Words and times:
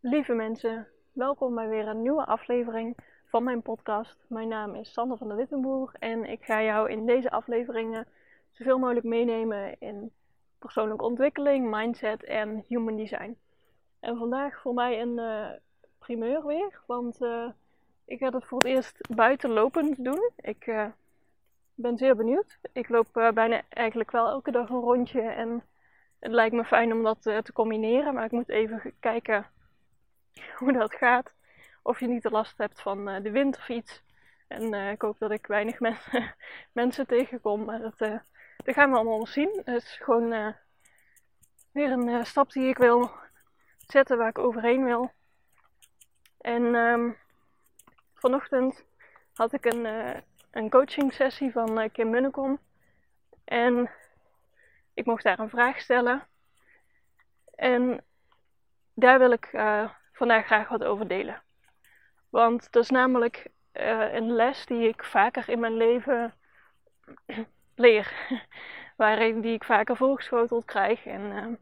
Lieve 0.00 0.34
mensen, 0.34 0.88
welkom 1.12 1.54
bij 1.54 1.68
weer 1.68 1.88
een 1.88 2.02
nieuwe 2.02 2.24
aflevering 2.24 2.96
van 3.24 3.44
mijn 3.44 3.62
podcast. 3.62 4.16
Mijn 4.28 4.48
naam 4.48 4.74
is 4.74 4.92
Sander 4.92 5.18
van 5.18 5.28
der 5.28 5.36
Wittenboer 5.36 5.92
en 5.98 6.24
ik 6.24 6.44
ga 6.44 6.62
jou 6.62 6.90
in 6.90 7.06
deze 7.06 7.30
afleveringen 7.30 8.06
zoveel 8.50 8.78
mogelijk 8.78 9.06
meenemen 9.06 9.80
in 9.80 10.12
persoonlijke 10.58 11.04
ontwikkeling, 11.04 11.70
mindset 11.70 12.24
en 12.24 12.64
human 12.68 12.96
design. 12.96 13.38
En 14.00 14.16
vandaag 14.16 14.60
voor 14.60 14.74
mij 14.74 15.00
een 15.00 15.18
uh, 15.18 15.48
primeur 15.98 16.46
weer, 16.46 16.80
want 16.86 17.20
uh, 17.20 17.50
ik 18.04 18.18
ga 18.18 18.30
het 18.30 18.44
voor 18.44 18.58
het 18.58 18.66
eerst 18.66 19.16
buitenlopend 19.16 20.04
doen. 20.04 20.30
Ik 20.36 20.66
uh, 20.66 20.86
ben 21.74 21.96
zeer 21.96 22.16
benieuwd. 22.16 22.58
Ik 22.72 22.88
loop 22.88 23.30
bijna 23.34 23.62
eigenlijk 23.68 24.10
wel 24.10 24.28
elke 24.28 24.50
dag 24.50 24.68
een 24.68 24.80
rondje 24.80 25.20
en 25.20 25.62
het 26.18 26.32
lijkt 26.32 26.54
me 26.54 26.64
fijn 26.64 26.92
om 26.92 27.02
dat 27.02 27.22
te 27.22 27.52
combineren, 27.52 28.14
maar 28.14 28.24
ik 28.24 28.32
moet 28.32 28.48
even 28.48 28.92
kijken 29.00 29.46
hoe 30.58 30.72
dat 30.72 30.94
gaat. 30.94 31.34
Of 31.82 32.00
je 32.00 32.06
niet 32.06 32.22
de 32.22 32.30
last 32.30 32.58
hebt 32.58 32.80
van 32.80 33.08
uh, 33.08 33.22
de 33.22 33.30
wind 33.30 33.56
of 33.56 33.68
iets. 33.68 34.02
En 34.48 34.74
uh, 34.74 34.90
ik 34.90 35.02
hoop 35.02 35.18
dat 35.18 35.30
ik 35.30 35.46
weinig 35.46 35.80
mensen, 35.80 36.34
mensen 36.72 37.06
tegenkom. 37.06 37.64
Maar 37.64 37.80
dat, 37.80 38.00
uh, 38.00 38.18
dat 38.56 38.74
gaan 38.74 38.90
we 38.90 38.96
allemaal 38.96 39.26
zien. 39.26 39.62
Het 39.64 39.82
is 39.82 39.98
gewoon 40.02 40.54
weer 41.72 41.90
een 41.90 42.26
stap 42.26 42.52
die 42.52 42.68
ik 42.68 42.78
wil 42.78 43.10
zetten 43.86 44.18
waar 44.18 44.28
ik 44.28 44.38
overheen 44.38 44.84
wil. 44.84 45.12
En 46.38 46.62
um, 46.62 47.16
vanochtend 48.14 48.84
had 49.34 49.52
ik 49.52 49.64
een, 49.64 49.84
een 50.50 50.70
coaching 50.70 51.12
sessie 51.12 51.52
van 51.52 51.90
Kim 51.90 52.10
Munnekom. 52.10 52.58
En 53.44 53.90
ik 54.94 55.06
mocht 55.06 55.22
daar 55.22 55.38
een 55.38 55.50
vraag 55.50 55.80
stellen. 55.80 56.26
En 57.54 58.04
daar 58.94 59.18
wil 59.18 59.30
ik 59.30 59.50
vandaag 60.18 60.46
graag 60.46 60.68
wat 60.68 60.84
over 60.84 61.08
delen. 61.08 61.42
Want 62.28 62.72
dat 62.72 62.82
is 62.82 62.90
namelijk 62.90 63.46
uh, 63.72 64.12
een 64.14 64.32
les 64.32 64.66
die 64.66 64.88
ik 64.88 65.04
vaker 65.04 65.48
in 65.48 65.60
mijn 65.60 65.76
leven 65.76 66.34
leer. 67.74 68.12
Waarin 68.96 69.40
die 69.40 69.52
ik 69.52 69.64
vaker 69.64 69.96
voorgeschoteld 69.96 70.64
krijg. 70.64 71.06
En 71.06 71.20
uh, 71.20 71.56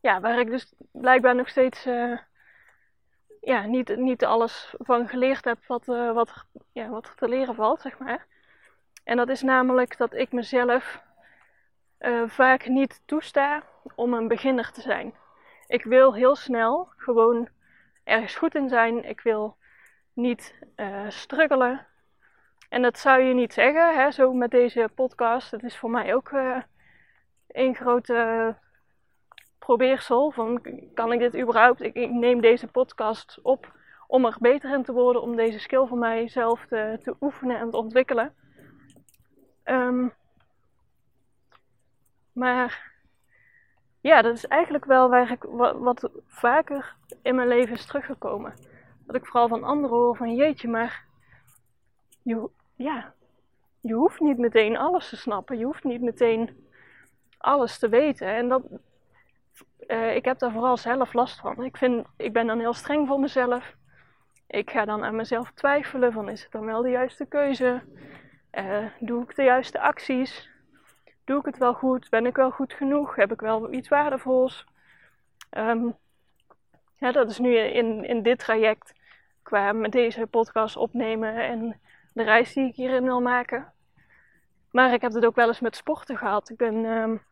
ja, 0.00 0.20
waar 0.20 0.38
ik 0.38 0.50
dus 0.50 0.74
blijkbaar 0.92 1.34
nog 1.34 1.48
steeds 1.48 1.86
uh, 1.86 2.18
ja, 3.40 3.62
niet, 3.62 3.96
niet 3.96 4.24
alles 4.24 4.74
van 4.78 5.08
geleerd 5.08 5.44
heb 5.44 5.58
wat, 5.66 5.84
wat, 5.86 6.44
ja, 6.72 6.88
wat 6.88 7.12
te 7.16 7.28
leren 7.28 7.54
valt, 7.54 7.80
zeg 7.80 7.98
maar. 7.98 8.26
En 9.04 9.16
dat 9.16 9.28
is 9.28 9.42
namelijk 9.42 9.96
dat 9.96 10.14
ik 10.14 10.32
mezelf 10.32 11.04
vaak 12.26 12.68
niet 12.68 13.02
toesta 13.04 13.62
om 13.94 14.14
een 14.14 14.28
beginner 14.28 14.72
te 14.72 14.80
zijn. 14.80 15.14
Ik 15.66 15.84
wil 15.84 16.14
heel 16.14 16.36
snel 16.36 16.88
gewoon 16.96 17.48
ergens 18.04 18.36
goed 18.36 18.54
in 18.54 18.68
zijn. 18.68 19.04
Ik 19.04 19.20
wil 19.20 19.56
niet 20.12 20.54
uh, 20.76 21.08
struggelen. 21.08 21.86
En 22.68 22.82
dat 22.82 22.98
zou 22.98 23.22
je 23.22 23.34
niet 23.34 23.52
zeggen, 23.52 23.94
hè, 23.94 24.10
zo 24.10 24.32
met 24.32 24.50
deze 24.50 24.88
podcast. 24.94 25.50
Het 25.50 25.62
is 25.62 25.76
voor 25.76 25.90
mij 25.90 26.14
ook 26.14 26.30
uh, 26.30 26.62
een 27.48 27.74
grote 27.74 28.54
probeersel. 29.58 30.30
Van, 30.30 30.66
kan 30.94 31.12
ik 31.12 31.18
dit 31.18 31.36
überhaupt? 31.36 31.82
Ik, 31.82 32.10
neem 32.10 32.40
deze 32.40 32.66
podcast 32.66 33.38
op 33.42 33.74
om 34.06 34.24
er 34.24 34.36
beter 34.40 34.74
in 34.74 34.82
te 34.82 34.92
worden. 34.92 35.22
Om 35.22 35.36
deze 35.36 35.58
skill 35.58 35.86
voor 35.86 35.98
mijzelf 35.98 36.66
te, 36.66 36.98
te 37.02 37.16
oefenen 37.20 37.58
en 37.58 37.70
te 37.70 37.76
ontwikkelen. 37.76 38.34
Um, 39.64 40.12
maar 42.32 42.95
ja, 44.06 44.22
dat 44.22 44.36
is 44.36 44.46
eigenlijk 44.46 44.84
wel 44.84 45.08
waar 45.08 45.36
wat, 45.78 46.10
vaker 46.26 46.94
in 47.22 47.34
mijn 47.34 47.48
leven 47.48 47.74
is 47.74 47.86
teruggekomen. 47.86 48.54
Dat 49.06 49.16
ik 49.16 49.26
vooral 49.26 49.48
van 49.48 49.64
anderen 49.64 49.96
hoor 49.96 50.16
van 50.16 50.34
jeetje, 50.34 50.68
maar 50.68 51.04
je, 52.22 52.48
ja, 52.74 53.12
je 53.80 53.94
hoeft 53.94 54.20
niet 54.20 54.38
meteen 54.38 54.76
alles 54.76 55.08
te 55.08 55.16
snappen. 55.16 55.58
Je 55.58 55.64
hoeft 55.64 55.84
niet 55.84 56.00
meteen 56.00 56.66
alles 57.38 57.78
te 57.78 57.88
weten. 57.88 58.26
En 58.26 58.48
dat, 58.48 58.62
uh, 59.86 60.16
ik 60.16 60.24
heb 60.24 60.38
daar 60.38 60.52
vooral 60.52 60.76
zelf 60.76 61.12
last 61.12 61.40
van. 61.40 61.64
Ik, 61.64 61.76
vind, 61.76 62.06
ik 62.16 62.32
ben 62.32 62.46
dan 62.46 62.58
heel 62.58 62.74
streng 62.74 63.06
voor 63.06 63.20
mezelf. 63.20 63.74
Ik 64.46 64.70
ga 64.70 64.84
dan 64.84 65.04
aan 65.04 65.16
mezelf 65.16 65.50
twijfelen 65.54 66.12
van 66.12 66.28
is 66.28 66.42
het 66.42 66.52
dan 66.52 66.64
wel 66.64 66.82
de 66.82 66.90
juiste 66.90 67.26
keuze? 67.26 67.82
Uh, 68.52 68.86
doe 69.00 69.22
ik 69.22 69.36
de 69.36 69.42
juiste 69.42 69.80
acties? 69.80 70.54
Doe 71.26 71.38
ik 71.38 71.44
het 71.44 71.58
wel 71.58 71.74
goed? 71.74 72.10
Ben 72.10 72.26
ik 72.26 72.36
wel 72.36 72.50
goed 72.50 72.72
genoeg? 72.72 73.16
Heb 73.16 73.32
ik 73.32 73.40
wel 73.40 73.72
iets 73.72 73.88
waardevols? 73.88 74.66
Ja, 76.98 77.12
dat 77.12 77.30
is 77.30 77.38
nu 77.38 77.56
in, 77.56 78.04
in 78.04 78.22
dit 78.22 78.38
traject 78.38 78.94
qua 79.42 79.72
met 79.72 79.92
deze 79.92 80.26
podcast 80.26 80.76
opnemen 80.76 81.34
en 81.34 81.80
de 82.12 82.22
reis 82.22 82.52
die 82.52 82.68
ik 82.68 82.74
hierin 82.74 83.02
wil 83.02 83.20
maken. 83.20 83.72
Maar 84.70 84.92
ik 84.92 85.00
heb 85.00 85.12
het 85.12 85.24
ook 85.24 85.34
wel 85.34 85.48
eens 85.48 85.60
met 85.60 85.76
sporten 85.76 86.16
gehad. 86.16 86.50
Ik 86.50 86.56
ben 86.56 86.74
um, 86.74 87.22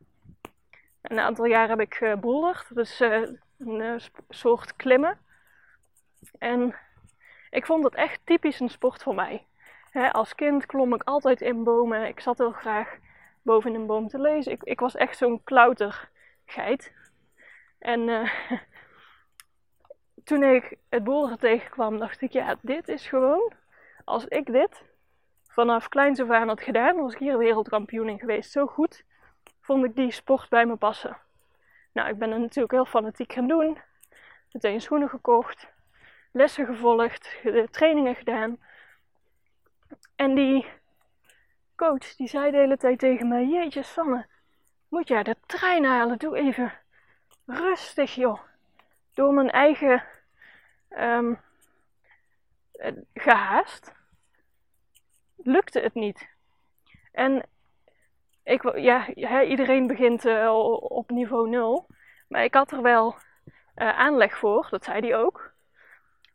een 1.03 1.19
aantal 1.19 1.45
jaar 1.45 1.69
heb 1.69 1.81
ik 1.81 1.95
geboulderd. 1.95 2.75
Dat 2.75 2.85
is 2.85 3.01
uh, 3.01 3.29
een 3.59 3.81
uh, 3.81 3.95
soort 4.29 4.77
klimmen. 4.77 5.19
En 6.39 6.75
ik 7.51 7.67
vond 7.67 7.85
het 7.85 7.95
echt 7.95 8.21
typisch 8.25 8.61
een 8.61 8.71
sport 8.71 9.03
voor 9.03 9.15
mij. 9.15 9.47
als 10.13 10.35
kind 10.35 10.67
klom 10.67 10.95
ik 10.95 11.03
altijd 11.03 11.41
in 11.41 11.65
bomen. 11.65 12.07
Ik 12.07 12.21
zat 12.21 12.39
heel 12.39 12.53
graag 12.53 12.97
boven 13.45 13.75
een 13.75 13.87
boom 13.87 14.09
te 14.09 14.21
lezen. 14.21 14.53
Ik, 14.53 14.63
ik 14.63 14.81
was 14.81 14.95
echt 14.95 15.17
zo'n 15.17 15.45
klautergeit. 15.45 16.93
En 17.79 18.09
uh, 18.09 18.31
toen 20.25 20.43
ik 20.43 20.77
het 20.89 21.05
boeren 21.05 21.39
tegenkwam, 21.39 21.99
dacht 21.99 22.21
ik, 22.21 22.33
ja, 22.33 22.57
dit 22.63 22.89
is 22.89 23.07
gewoon, 23.07 23.53
als 24.05 24.27
ik 24.27 24.47
dit 24.47 24.83
vanaf 25.47 25.89
kleins 25.89 26.21
af 26.21 26.31
aan 26.31 26.49
had 26.49 26.61
gedaan, 26.61 26.97
was 26.97 27.13
ik 27.13 27.19
hier 27.19 27.39
wereldkampioen 27.39 28.09
in 28.09 28.19
geweest. 28.19 28.51
Zo 28.51 28.67
goed 28.67 29.05
vond 29.61 29.85
ik 29.85 29.95
die 29.95 30.11
sport 30.11 30.49
bij 30.49 30.67
me 30.67 30.77
passen. 30.77 31.17
Nou, 31.93 32.09
ik 32.09 32.19
ben 32.19 32.31
er 32.31 32.41
natuurlijk 32.41 32.73
heel 32.73 32.85
fanatiek 32.85 33.33
gaan 33.33 33.49
doen. 33.49 33.79
Meteen 34.53 34.81
schoenen 34.81 35.09
gekocht, 35.09 35.69
lessen 36.33 36.67
gevolgd, 36.67 37.37
trainingen 37.71 38.15
gedaan. 38.15 38.59
En 40.17 40.35
die 40.35 40.67
coach 41.77 42.17
die 42.17 42.29
zei 42.29 42.51
de 42.51 42.57
hele 42.57 42.77
tijd 42.77 42.99
tegen 42.99 43.29
mij: 43.29 43.47
Jeetje, 43.47 43.83
Sanne, 43.83 44.27
moet 44.89 45.09
jij 45.09 45.23
de 45.23 45.37
trein 45.47 45.85
halen? 45.85 46.19
Doe 46.19 46.37
even 46.37 46.73
rustig, 47.47 48.15
joh. 48.15 48.41
Door 49.15 49.35
mijn 49.35 49.51
eigen 49.51 50.03
um, 50.99 51.41
gehaast 53.15 53.93
lukte 55.37 55.81
het 55.81 55.95
niet. 55.95 56.29
En 57.13 57.43
ik, 58.43 58.79
ja, 58.79 59.13
iedereen 59.43 59.87
begint 59.87 60.25
uh, 60.25 60.55
op 60.81 61.11
niveau 61.11 61.49
0. 61.49 61.87
Maar 62.29 62.45
ik 62.45 62.55
had 62.55 62.73
er 62.73 62.83
wel 62.83 63.15
uh, 63.77 63.99
aanleg 63.99 64.39
voor, 64.39 64.67
dat 64.71 64.85
zei 64.85 65.01
hij 65.01 65.17
ook. 65.17 65.53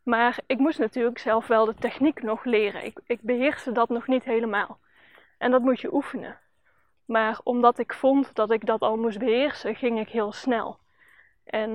Maar 0.02 0.38
ik 0.46 0.58
moest 0.58 0.78
natuurlijk 0.78 1.18
zelf 1.18 1.46
wel 1.46 1.64
de 1.64 1.74
techniek 1.74 2.22
nog 2.22 2.44
leren. 2.44 2.84
Ik, 2.84 3.00
ik 3.06 3.20
beheerste 3.20 3.72
dat 3.72 3.88
nog 3.88 4.06
niet 4.06 4.24
helemaal. 4.24 4.78
En 5.40 5.50
dat 5.50 5.62
moet 5.62 5.80
je 5.80 5.94
oefenen. 5.94 6.38
Maar 7.04 7.40
omdat 7.42 7.78
ik 7.78 7.94
vond 7.94 8.34
dat 8.34 8.50
ik 8.50 8.66
dat 8.66 8.80
al 8.80 8.96
moest 8.96 9.18
beheersen, 9.18 9.74
ging 9.74 10.00
ik 10.00 10.08
heel 10.08 10.32
snel. 10.32 10.78
En 11.44 11.70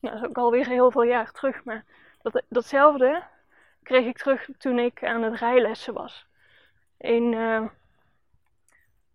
nou, 0.00 0.14
dat 0.14 0.14
is 0.14 0.28
ook 0.28 0.36
alweer 0.36 0.66
heel 0.66 0.90
veel 0.90 1.02
jaar 1.02 1.32
terug. 1.32 1.64
Maar 1.64 1.84
dat, 2.22 2.42
datzelfde 2.48 3.22
kreeg 3.82 4.06
ik 4.06 4.16
terug 4.16 4.48
toen 4.58 4.78
ik 4.78 5.04
aan 5.04 5.22
het 5.22 5.38
rijlessen 5.38 5.94
was. 5.94 6.26
Een 6.98 7.32
uh, 7.32 7.66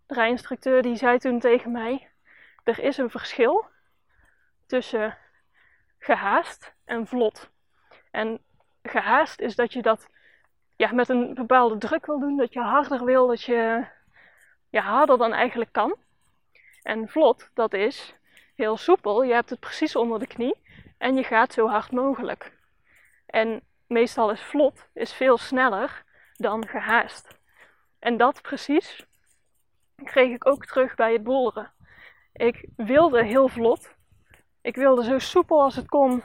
rijinstructeur 0.06 0.82
die 0.82 0.96
zei 0.96 1.18
toen 1.18 1.40
tegen 1.40 1.72
mij: 1.72 2.10
Er 2.64 2.78
is 2.78 2.96
een 2.96 3.10
verschil 3.10 3.66
tussen 4.66 5.18
gehaast 5.98 6.74
en 6.84 7.06
vlot. 7.06 7.50
En 8.10 8.40
gehaast 8.82 9.40
is 9.40 9.56
dat 9.56 9.72
je 9.72 9.82
dat 9.82 10.08
ja, 10.82 10.92
met 10.92 11.08
een 11.08 11.34
bepaalde 11.34 11.78
druk 11.78 12.06
wil 12.06 12.20
doen, 12.20 12.36
dat 12.36 12.52
je 12.52 12.60
harder 12.60 13.04
wil, 13.04 13.26
dat 13.26 13.42
je 13.42 13.86
ja, 14.68 14.82
harder 14.82 15.18
dan 15.18 15.32
eigenlijk 15.32 15.72
kan. 15.72 15.96
En 16.82 17.08
vlot, 17.08 17.50
dat 17.54 17.72
is 17.72 18.14
heel 18.54 18.76
soepel, 18.76 19.22
je 19.22 19.32
hebt 19.32 19.50
het 19.50 19.60
precies 19.60 19.96
onder 19.96 20.18
de 20.18 20.26
knie 20.26 20.54
en 20.98 21.14
je 21.14 21.24
gaat 21.24 21.52
zo 21.52 21.68
hard 21.68 21.90
mogelijk. 21.90 22.52
En 23.26 23.62
meestal 23.86 24.30
is 24.30 24.40
vlot 24.40 24.88
is 24.94 25.12
veel 25.12 25.38
sneller 25.38 26.04
dan 26.36 26.66
gehaast. 26.68 27.38
En 27.98 28.16
dat 28.16 28.42
precies 28.42 29.06
kreeg 30.04 30.34
ik 30.34 30.46
ook 30.46 30.66
terug 30.66 30.94
bij 30.94 31.12
het 31.12 31.22
bolderen. 31.22 31.72
Ik 32.32 32.68
wilde 32.76 33.24
heel 33.24 33.48
vlot. 33.48 33.94
Ik 34.60 34.76
wilde 34.76 35.04
zo 35.04 35.18
soepel 35.18 35.62
als 35.62 35.76
het 35.76 35.88
kon 35.88 36.22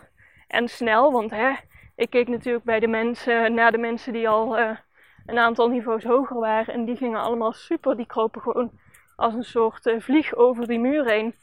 en 0.48 0.68
snel, 0.68 1.12
want 1.12 1.32
hè, 1.32 1.56
ik 1.98 2.10
keek 2.10 2.28
natuurlijk 2.28 2.66
bij 2.66 2.80
de 2.80 2.88
mensen, 2.88 3.54
naar 3.54 3.72
de 3.72 3.78
mensen 3.78 4.14
die 4.14 4.30
al 4.30 4.60
uh, 4.60 4.78
een 5.26 5.38
aantal 5.38 5.70
niveaus 5.70 6.04
hoger 6.04 6.40
waren. 6.40 6.74
En 6.74 6.86
die 6.86 6.96
gingen 6.96 7.20
allemaal 7.20 7.54
super. 7.54 7.98
Die 7.98 8.06
kropen 8.06 8.42
gewoon 8.42 8.72
als 9.16 9.34
een 9.34 9.44
soort 9.44 9.86
uh, 9.86 10.00
vlieg 10.00 10.36
over 10.36 10.68
die 10.68 10.80
muur 10.80 11.06
heen. 11.06 11.36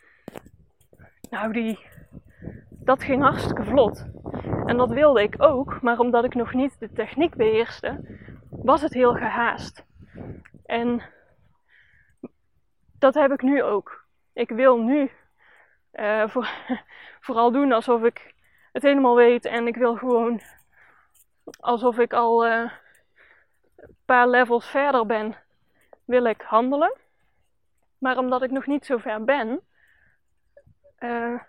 Nou, 1.30 1.52
die, 1.52 1.78
dat 2.70 3.02
ging 3.02 3.22
hartstikke 3.22 3.64
vlot. 3.64 4.06
En 4.66 4.76
dat 4.76 4.90
wilde 4.90 5.22
ik 5.22 5.42
ook, 5.42 5.82
maar 5.82 5.98
omdat 5.98 6.24
ik 6.24 6.34
nog 6.34 6.54
niet 6.54 6.78
de 6.78 6.92
techniek 6.92 7.34
beheerste, 7.34 8.18
was 8.50 8.82
het 8.82 8.92
heel 8.92 9.14
gehaast. 9.14 9.86
En 10.64 11.02
dat 12.98 13.14
heb 13.14 13.32
ik 13.32 13.42
nu 13.42 13.62
ook. 13.62 14.04
Ik 14.32 14.48
wil 14.48 14.78
nu 14.78 15.10
voor, 16.26 16.48
vooral 17.26 17.52
doen 17.52 17.72
alsof 17.72 18.02
ik 18.02 18.33
het 18.74 18.82
helemaal 18.82 19.16
weet 19.16 19.44
en 19.44 19.66
ik 19.66 19.76
wil 19.76 19.96
gewoon 19.96 20.40
alsof 21.60 21.98
ik 21.98 22.12
al 22.12 22.46
uh, 22.46 22.70
een 23.76 23.96
paar 24.04 24.28
levels 24.28 24.66
verder 24.66 25.06
ben, 25.06 25.36
wil 26.04 26.24
ik 26.24 26.40
handelen. 26.40 26.96
Maar 27.98 28.18
omdat 28.18 28.42
ik 28.42 28.50
nog 28.50 28.66
niet 28.66 28.86
zo 28.86 28.96
ver 28.96 29.24
ben, 29.24 29.60
uh, 30.98 31.40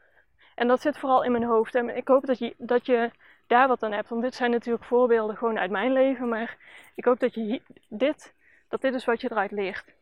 en 0.56 0.68
dat 0.68 0.81
zit 0.81 0.98
vooral 0.98 1.24
in 1.24 1.31
mijn 1.31 1.44
hoofd. 1.44 1.75
En 1.75 1.98
ik 1.98 2.07
hoop 2.07 2.25
dat 2.25 2.39
je, 2.39 2.54
dat 2.57 2.86
je 2.86 3.12
daar 3.48 3.68
wat 3.68 3.83
aan 3.83 3.92
hebt. 3.92 4.10
Want 4.10 4.21
dit 4.21 4.36
zijn 4.36 4.51
natuurlijk 4.51 4.86
voorbeelden 4.86 5.38
gewoon 5.38 5.60
uit 5.60 5.71
mijn 5.71 5.92
leven. 5.92 6.30
Maar 6.30 6.57
ik 6.95 7.06
hoop 7.06 7.19
dat 7.19 7.33
je 7.33 7.62
dit, 7.89 8.33
dat 8.68 8.81
dit 8.81 8.94
is 8.94 9.06
wat 9.06 9.21
je 9.21 9.31
eruit 9.31 9.51
leert. 9.51 9.95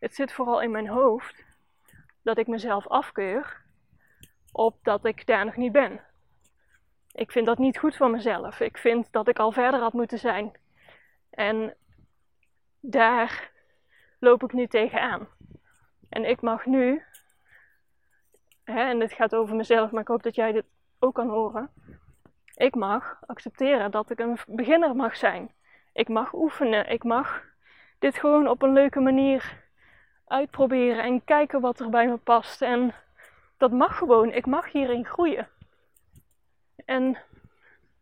Het 0.00 0.14
zit 0.14 0.32
vooral 0.32 0.60
in 0.60 0.70
mijn 0.70 0.88
hoofd 0.88 1.44
dat 2.22 2.38
ik 2.38 2.46
mezelf 2.46 2.86
afkeur 2.86 3.62
op 4.52 4.76
dat 4.82 5.04
ik 5.04 5.26
daar 5.26 5.44
nog 5.44 5.56
niet 5.56 5.72
ben. 5.72 6.00
Ik 7.18 7.30
vind 7.30 7.46
dat 7.46 7.58
niet 7.58 7.78
goed 7.78 7.96
van 7.96 8.10
mezelf. 8.10 8.60
Ik 8.60 8.78
vind 8.78 9.12
dat 9.12 9.28
ik 9.28 9.38
al 9.38 9.52
verder 9.52 9.80
had 9.80 9.92
moeten 9.92 10.18
zijn. 10.18 10.52
En 11.30 11.74
daar 12.80 13.50
loop 14.18 14.42
ik 14.42 14.52
nu 14.52 14.66
tegenaan. 14.66 15.28
En 16.08 16.24
ik 16.24 16.40
mag 16.40 16.66
nu 16.66 17.02
hè, 18.64 18.80
en 18.80 18.98
dit 18.98 19.12
gaat 19.12 19.34
over 19.34 19.56
mezelf, 19.56 19.90
maar 19.90 20.00
ik 20.00 20.08
hoop 20.08 20.22
dat 20.22 20.34
jij 20.34 20.52
dit 20.52 20.64
ook 20.98 21.14
kan 21.14 21.28
horen. 21.28 21.70
Ik 22.54 22.74
mag 22.74 23.18
accepteren 23.26 23.90
dat 23.90 24.10
ik 24.10 24.18
een 24.18 24.38
beginner 24.46 24.96
mag 24.96 25.16
zijn. 25.16 25.52
Ik 25.92 26.08
mag 26.08 26.34
oefenen. 26.34 26.90
Ik 26.90 27.04
mag 27.04 27.42
dit 27.98 28.18
gewoon 28.18 28.48
op 28.48 28.62
een 28.62 28.72
leuke 28.72 29.00
manier 29.00 29.64
uitproberen 30.26 31.02
en 31.02 31.24
kijken 31.24 31.60
wat 31.60 31.80
er 31.80 31.90
bij 31.90 32.08
me 32.08 32.16
past. 32.16 32.62
En 32.62 32.94
dat 33.56 33.72
mag 33.72 33.98
gewoon. 33.98 34.32
Ik 34.32 34.46
mag 34.46 34.72
hierin 34.72 35.06
groeien. 35.06 35.48
En 36.88 37.18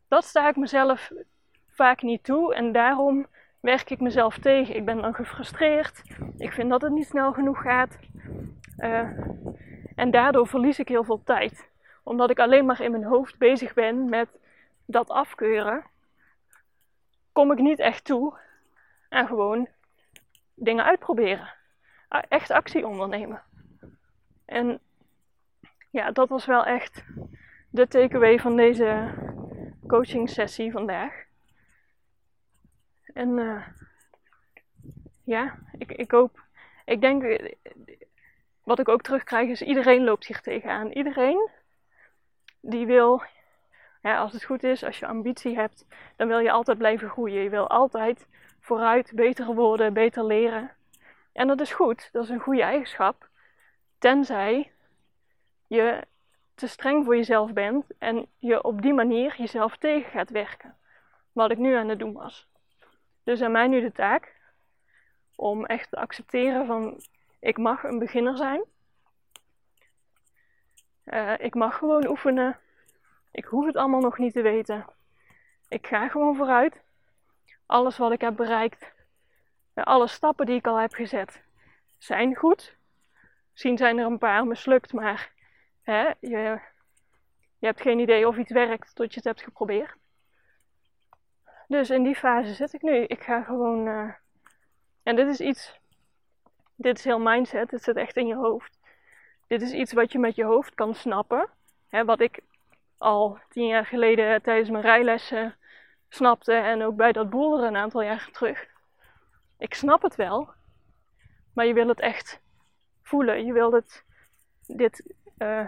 dat 0.08 0.24
sta 0.24 0.48
ik 0.48 0.56
mezelf 0.56 1.12
vaak 1.68 2.02
niet 2.02 2.24
toe 2.24 2.54
en 2.54 2.72
daarom 2.72 3.26
werk 3.60 3.90
ik 3.90 4.00
mezelf 4.00 4.38
tegen. 4.38 4.76
Ik 4.76 4.84
ben 4.84 5.00
dan 5.00 5.14
gefrustreerd. 5.14 6.02
Ik 6.36 6.52
vind 6.52 6.70
dat 6.70 6.82
het 6.82 6.92
niet 6.92 7.06
snel 7.06 7.32
genoeg 7.32 7.62
gaat. 7.62 7.98
Uh, 8.78 9.10
en 9.94 10.10
daardoor 10.10 10.46
verlies 10.46 10.78
ik 10.78 10.88
heel 10.88 11.04
veel 11.04 11.22
tijd. 11.22 11.70
Omdat 12.02 12.30
ik 12.30 12.38
alleen 12.38 12.66
maar 12.66 12.80
in 12.80 12.90
mijn 12.90 13.04
hoofd 13.04 13.38
bezig 13.38 13.74
ben 13.74 14.08
met 14.08 14.28
dat 14.84 15.10
afkeuren, 15.10 15.84
kom 17.32 17.52
ik 17.52 17.58
niet 17.58 17.78
echt 17.78 18.04
toe 18.04 18.38
aan 19.08 19.26
gewoon 19.26 19.68
dingen 20.54 20.84
uitproberen. 20.84 21.54
Echt 22.28 22.50
actie 22.50 22.86
ondernemen. 22.86 23.42
En 24.44 24.80
ja, 25.90 26.10
dat 26.10 26.28
was 26.28 26.44
wel 26.46 26.64
echt 26.64 27.04
de 27.76 27.88
takeaway 27.88 28.38
van 28.38 28.56
deze 28.56 29.14
coaching 29.86 30.30
sessie 30.30 30.72
vandaag. 30.72 31.24
En 33.12 33.28
uh, 33.28 33.66
ja, 35.24 35.58
ik, 35.78 35.92
ik 35.92 36.10
hoop, 36.10 36.42
ik 36.84 37.00
denk, 37.00 37.40
wat 38.62 38.78
ik 38.78 38.88
ook 38.88 39.02
terugkrijg 39.02 39.48
is 39.50 39.62
iedereen 39.62 40.04
loopt 40.04 40.26
hier 40.26 40.40
tegenaan. 40.40 40.90
Iedereen 40.90 41.48
die 42.60 42.86
wil, 42.86 43.22
ja, 44.02 44.18
als 44.18 44.32
het 44.32 44.44
goed 44.44 44.62
is, 44.62 44.84
als 44.84 44.98
je 44.98 45.06
ambitie 45.06 45.56
hebt, 45.56 45.86
dan 46.16 46.28
wil 46.28 46.38
je 46.38 46.50
altijd 46.50 46.78
blijven 46.78 47.08
groeien. 47.08 47.42
Je 47.42 47.50
wil 47.50 47.68
altijd 47.68 48.26
vooruit, 48.60 49.12
beter 49.14 49.54
worden, 49.54 49.92
beter 49.92 50.24
leren. 50.24 50.70
En 51.32 51.46
dat 51.46 51.60
is 51.60 51.72
goed, 51.72 52.08
dat 52.12 52.24
is 52.24 52.30
een 52.30 52.40
goede 52.40 52.62
eigenschap. 52.62 53.28
Tenzij 53.98 54.72
je 55.66 56.06
te 56.56 56.66
streng 56.66 57.04
voor 57.04 57.16
jezelf 57.16 57.52
bent 57.52 57.84
en 57.98 58.26
je 58.38 58.62
op 58.62 58.82
die 58.82 58.94
manier 58.94 59.34
jezelf 59.36 59.76
tegen 59.76 60.10
gaat 60.10 60.30
werken. 60.30 60.76
Wat 61.32 61.50
ik 61.50 61.58
nu 61.58 61.74
aan 61.74 61.88
het 61.88 61.98
doen 61.98 62.12
was. 62.12 62.48
Dus 63.22 63.42
aan 63.42 63.52
mij 63.52 63.68
nu 63.68 63.80
de 63.80 63.92
taak 63.92 64.34
om 65.34 65.64
echt 65.64 65.90
te 65.90 65.96
accepteren 65.96 66.66
van 66.66 67.00
ik 67.40 67.58
mag 67.58 67.84
een 67.84 67.98
beginner 67.98 68.36
zijn. 68.36 68.62
Uh, 71.04 71.38
ik 71.38 71.54
mag 71.54 71.78
gewoon 71.78 72.06
oefenen. 72.06 72.58
Ik 73.30 73.44
hoef 73.44 73.66
het 73.66 73.76
allemaal 73.76 74.00
nog 74.00 74.18
niet 74.18 74.32
te 74.32 74.42
weten. 74.42 74.86
Ik 75.68 75.86
ga 75.86 76.08
gewoon 76.08 76.36
vooruit. 76.36 76.84
Alles 77.66 77.96
wat 77.96 78.12
ik 78.12 78.20
heb 78.20 78.36
bereikt, 78.36 78.92
alle 79.74 80.06
stappen 80.06 80.46
die 80.46 80.56
ik 80.56 80.66
al 80.66 80.76
heb 80.76 80.92
gezet, 80.92 81.42
zijn 81.98 82.34
goed. 82.34 82.76
Misschien 83.52 83.76
zijn 83.76 83.98
er 83.98 84.06
een 84.06 84.18
paar 84.18 84.46
mislukt, 84.46 84.92
maar 84.92 85.32
hè, 85.86 86.06
je, 86.20 86.60
je 87.58 87.66
hebt 87.66 87.80
geen 87.80 87.98
idee 87.98 88.28
of 88.28 88.36
iets 88.36 88.52
werkt 88.52 88.94
tot 88.94 89.10
je 89.10 89.16
het 89.16 89.24
hebt 89.24 89.42
geprobeerd. 89.42 89.96
Dus 91.68 91.90
in 91.90 92.02
die 92.02 92.16
fase 92.16 92.54
zit 92.54 92.72
ik 92.72 92.82
nu. 92.82 93.04
Ik 93.04 93.22
ga 93.22 93.42
gewoon. 93.42 93.86
Uh, 93.86 94.12
en 95.02 95.16
dit 95.16 95.28
is 95.28 95.40
iets 95.40 95.80
dit 96.76 96.98
is 96.98 97.04
heel 97.04 97.20
mindset, 97.20 97.70
het 97.70 97.82
zit 97.82 97.96
echt 97.96 98.16
in 98.16 98.26
je 98.26 98.34
hoofd. 98.34 98.78
Dit 99.46 99.62
is 99.62 99.72
iets 99.72 99.92
wat 99.92 100.12
je 100.12 100.18
met 100.18 100.34
je 100.34 100.44
hoofd 100.44 100.74
kan 100.74 100.94
snappen. 100.94 101.48
Hè, 101.88 102.04
wat 102.04 102.20
ik 102.20 102.40
al 102.98 103.38
tien 103.48 103.66
jaar 103.66 103.86
geleden 103.86 104.42
tijdens 104.42 104.70
mijn 104.70 104.82
rijlessen 104.82 105.54
snapte 106.08 106.52
en 106.52 106.82
ook 106.82 106.96
bij 106.96 107.12
dat 107.12 107.30
boeren 107.30 107.66
een 107.66 107.76
aantal 107.76 108.02
jaar 108.02 108.28
terug. 108.32 108.66
Ik 109.58 109.74
snap 109.74 110.02
het 110.02 110.16
wel, 110.16 110.50
maar 111.54 111.66
je 111.66 111.74
wil 111.74 111.88
het 111.88 112.00
echt 112.00 112.40
voelen. 113.02 113.44
Je 113.44 113.52
wilt 113.52 113.72
het, 113.72 114.04
dit 114.66 115.14
uh, 115.38 115.66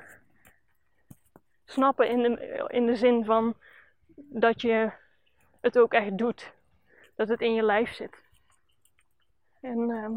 snappen 1.65 2.09
in 2.09 2.23
de, 2.23 2.65
in 2.69 2.87
de 2.87 2.97
zin 2.97 3.25
van 3.25 3.55
dat 4.17 4.61
je 4.61 4.93
het 5.61 5.79
ook 5.79 5.93
echt 5.93 6.19
doet. 6.19 6.53
Dat 7.15 7.29
het 7.29 7.41
in 7.41 7.55
je 7.55 7.63
lijf 7.63 7.93
zit. 7.93 8.23
En 9.61 9.79
uh, 9.79 10.17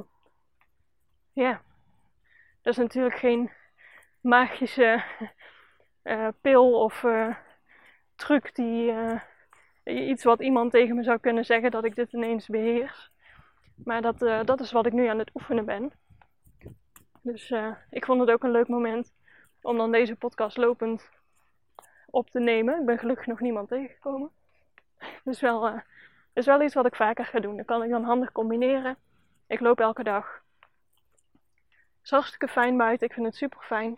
ja, 1.33 1.61
dat 2.61 2.73
is 2.73 2.77
natuurlijk 2.77 3.15
geen 3.15 3.51
magische 4.21 5.03
uh, 6.03 6.27
pil 6.41 6.79
of 6.79 7.03
uh, 7.03 7.35
truc 8.15 8.55
die 8.55 8.93
iets 9.83 10.23
wat 10.23 10.41
iemand 10.41 10.71
tegen 10.71 10.95
me 10.95 11.03
zou 11.03 11.19
kunnen 11.19 11.45
zeggen 11.45 11.71
dat 11.71 11.83
ik 11.83 11.95
dit 11.95 12.13
ineens 12.13 12.47
beheers. 12.47 13.11
Maar 13.75 14.01
dat, 14.01 14.19
dat 14.19 14.59
is 14.59 14.71
wat 14.71 14.85
ik 14.85 14.93
nu 14.93 15.07
aan 15.07 15.19
het 15.19 15.31
oefenen 15.33 15.65
ben. 15.65 15.91
Dus 17.21 17.53
ik 17.89 18.05
vond 18.05 18.19
het 18.19 18.29
ook 18.29 18.43
een 18.43 18.51
leuk 18.51 18.67
moment 18.67 19.13
om 19.61 19.77
dan 19.77 19.91
deze 19.91 20.15
podcast 20.15 20.57
lopend 20.57 21.09
op 22.09 22.29
te 22.29 22.39
nemen. 22.39 22.79
Ik 22.79 22.85
ben 22.85 22.97
gelukkig 22.97 23.25
nog 23.25 23.39
niemand 23.39 23.67
tegengekomen. 23.67 24.31
Dus 25.23 25.41
wel, 25.41 25.81
is 26.33 26.45
wel 26.45 26.61
iets 26.61 26.73
wat 26.73 26.85
ik 26.85 26.95
vaker 26.95 27.25
ga 27.25 27.39
doen. 27.39 27.57
Dat 27.57 27.65
kan 27.65 27.83
ik 27.83 27.89
dan 27.89 28.03
handig 28.03 28.31
combineren. 28.31 28.97
Ik 29.47 29.59
loop 29.59 29.79
elke 29.79 30.03
dag 30.03 30.41
het 32.01 32.11
is 32.11 32.17
hartstikke 32.17 32.47
fijn 32.47 32.77
buiten. 32.77 33.07
Ik 33.07 33.13
vind 33.13 33.25
het 33.25 33.35
super 33.35 33.61
fijn. 33.61 33.93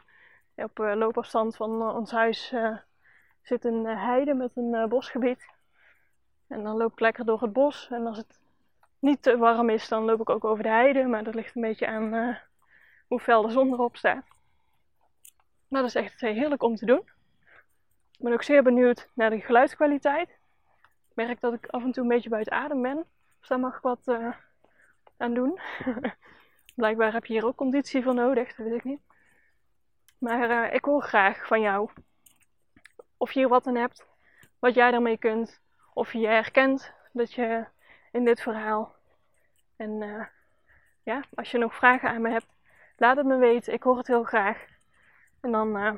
Op 0.55 0.79
uh, 0.79 0.95
loopafstand 0.95 1.55
van 1.55 1.81
uh, 1.81 1.95
ons 1.95 2.11
huis 2.11 2.53
zit 3.41 3.65
een 3.65 3.85
heide 3.85 4.33
met 4.33 4.51
een 4.55 4.89
bosgebied. 4.89 5.45
En 6.47 6.63
dan 6.63 6.77
loop 6.77 6.91
ik 6.91 6.99
lekker 6.99 7.25
door 7.25 7.41
het 7.41 7.53
bos. 7.53 7.87
En 7.91 8.07
als 8.07 8.17
het 8.17 8.39
niet 8.99 9.21
te 9.21 9.37
warm 9.37 9.69
is, 9.69 9.87
dan 9.87 10.03
loop 10.03 10.21
ik 10.21 10.29
ook 10.29 10.43
over 10.43 10.63
de 10.63 10.69
heide. 10.69 11.03
Maar 11.03 11.23
dat 11.23 11.35
ligt 11.35 11.55
een 11.55 11.61
beetje 11.61 11.87
aan 11.87 12.37
hoe 13.07 13.19
fel 13.19 13.41
de 13.41 13.51
zon 13.51 13.71
erop 13.73 13.97
staat. 13.97 14.25
Maar 15.73 15.81
dat 15.81 15.95
is 15.95 16.01
echt 16.01 16.21
heerlijk 16.21 16.63
om 16.63 16.75
te 16.75 16.85
doen. 16.85 17.01
Ik 18.11 18.19
ben 18.19 18.33
ook 18.33 18.43
zeer 18.43 18.63
benieuwd 18.63 19.09
naar 19.13 19.29
de 19.29 19.41
geluidskwaliteit. 19.41 20.29
Ik 21.09 21.15
merk 21.15 21.39
dat 21.39 21.53
ik 21.53 21.67
af 21.67 21.83
en 21.83 21.91
toe 21.91 22.03
een 22.03 22.09
beetje 22.09 22.29
buiten 22.29 22.53
adem 22.53 22.81
ben. 22.81 23.05
Dus 23.39 23.47
daar 23.47 23.59
mag 23.59 23.75
ik 23.75 23.81
wat 23.81 24.17
aan 25.17 25.33
doen. 25.33 25.59
Blijkbaar 26.75 27.13
heb 27.13 27.25
je 27.25 27.33
hier 27.33 27.45
ook 27.45 27.55
conditie 27.55 28.03
voor 28.03 28.13
nodig, 28.13 28.55
dat 28.55 28.67
weet 28.67 28.75
ik 28.75 28.83
niet. 28.83 29.01
Maar 30.17 30.49
uh, 30.49 30.73
ik 30.73 30.85
hoor 30.85 31.01
graag 31.01 31.47
van 31.47 31.61
jou 31.61 31.89
of 33.17 33.31
je 33.31 33.39
hier 33.39 33.49
wat 33.49 33.67
aan 33.67 33.75
hebt, 33.75 34.05
wat 34.59 34.73
jij 34.73 34.91
daarmee 34.91 35.17
kunt, 35.17 35.61
of 35.93 36.13
je 36.13 36.27
herkent 36.27 36.93
dat 37.11 37.33
je 37.33 37.65
in 38.11 38.25
dit 38.25 38.41
verhaal. 38.41 38.95
En 39.75 39.97
ja, 41.03 41.23
als 41.33 41.51
je 41.51 41.57
nog 41.57 41.75
vragen 41.75 42.09
aan 42.09 42.21
me 42.21 42.29
hebt, 42.29 42.55
laat 42.97 43.17
het 43.17 43.25
me 43.25 43.37
weten. 43.37 43.73
Ik 43.73 43.83
hoor 43.83 43.97
het 43.97 44.07
heel 44.07 44.23
graag. 44.23 44.71
En 45.43 45.51
dan 45.51 45.77
uh, 45.77 45.93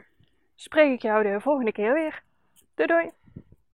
spreek 0.56 0.94
ik 0.94 1.02
jou 1.02 1.24
de 1.24 1.42
volgende 1.42 1.72
keer 1.72 1.94
weer. 1.94 2.24
Doei 2.76 2.88
doei! 2.88 3.25